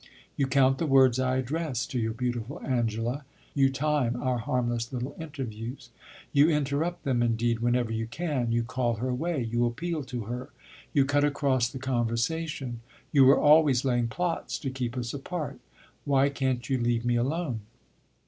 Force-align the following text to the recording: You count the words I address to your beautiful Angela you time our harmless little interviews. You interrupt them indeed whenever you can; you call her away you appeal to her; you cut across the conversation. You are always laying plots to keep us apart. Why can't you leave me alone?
You 0.35 0.47
count 0.47 0.79
the 0.79 0.87
words 0.87 1.19
I 1.19 1.37
address 1.37 1.85
to 1.85 1.99
your 1.99 2.13
beautiful 2.13 2.59
Angela 2.65 3.23
you 3.53 3.69
time 3.69 4.15
our 4.19 4.39
harmless 4.39 4.91
little 4.91 5.15
interviews. 5.19 5.91
You 6.33 6.49
interrupt 6.49 7.03
them 7.03 7.21
indeed 7.21 7.59
whenever 7.59 7.91
you 7.91 8.07
can; 8.07 8.51
you 8.51 8.63
call 8.63 8.95
her 8.95 9.09
away 9.09 9.43
you 9.43 9.63
appeal 9.67 10.03
to 10.05 10.21
her; 10.21 10.49
you 10.91 11.05
cut 11.05 11.23
across 11.23 11.69
the 11.69 11.77
conversation. 11.77 12.79
You 13.11 13.29
are 13.29 13.39
always 13.39 13.85
laying 13.85 14.07
plots 14.07 14.57
to 14.61 14.71
keep 14.71 14.97
us 14.97 15.13
apart. 15.13 15.59
Why 16.03 16.29
can't 16.29 16.67
you 16.67 16.79
leave 16.79 17.05
me 17.05 17.15
alone? 17.15 17.59